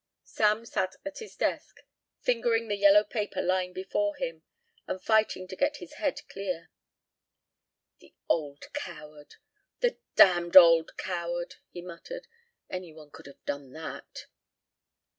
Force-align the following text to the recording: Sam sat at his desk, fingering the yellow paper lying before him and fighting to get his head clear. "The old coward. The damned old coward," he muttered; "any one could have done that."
Sam 0.23 0.65
sat 0.65 0.95
at 1.05 1.19
his 1.19 1.35
desk, 1.35 1.81
fingering 2.21 2.67
the 2.69 2.75
yellow 2.75 3.03
paper 3.03 3.39
lying 3.39 3.71
before 3.71 4.15
him 4.15 4.41
and 4.87 4.99
fighting 4.99 5.47
to 5.47 5.55
get 5.55 5.77
his 5.77 5.93
head 6.01 6.21
clear. 6.27 6.71
"The 7.99 8.15
old 8.27 8.73
coward. 8.73 9.35
The 9.81 9.99
damned 10.15 10.57
old 10.57 10.97
coward," 10.97 11.57
he 11.69 11.83
muttered; 11.83 12.25
"any 12.67 12.91
one 12.91 13.11
could 13.11 13.27
have 13.27 13.45
done 13.45 13.73
that." 13.73 14.25